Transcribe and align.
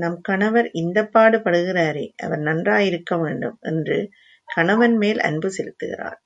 நம் 0.00 0.20
கணவர் 0.20 0.68
இந்தப்பாடு 0.72 1.38
படுகிறாரே 1.38 2.14
அவர் 2.16 2.38
நன்றாய் 2.38 2.86
இருக்க 2.86 3.16
வேண்டும் 3.16 3.58
என்று 3.62 3.98
கணவன்மேல் 4.48 5.20
அன்பு 5.20 5.50
செலுத்துகிறாள். 5.50 6.18